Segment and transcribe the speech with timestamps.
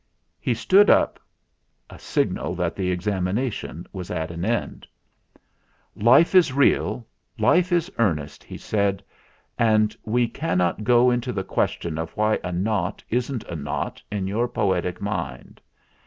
[0.39, 1.19] He stood up
[1.87, 4.87] a signal that the Examination was at an end."
[5.95, 7.05] 'Life is real,
[7.37, 9.03] life is earnest/" he said,
[9.59, 14.25] "and we cannot go into the question of why a nought isn't a nought in
[14.25, 15.61] your poetic mind.